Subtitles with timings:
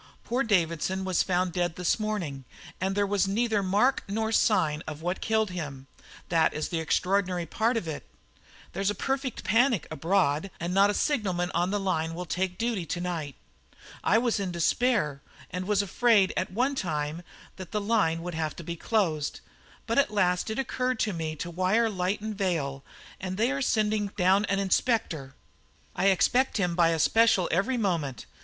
[0.23, 2.43] Poor Davidson was found dead this morning,
[2.79, 5.85] and there was neither mark nor sign of what killed him
[6.29, 8.09] that is the extraordinary part of it.
[8.73, 12.83] There's a perfect panic abroad, and not a signalman on the line will take duty
[12.87, 13.35] to night.
[14.03, 17.21] I was quite in despair, and was afraid at one time
[17.57, 19.39] that the line would have to be closed,
[19.85, 22.83] but at last it occurred to me to wire to Lytton Vale,
[23.19, 25.35] and they are sending down an inspector.
[25.95, 28.25] I expect him by a special every moment.